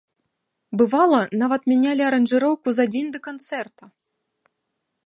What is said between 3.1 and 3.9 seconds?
да канцэрта.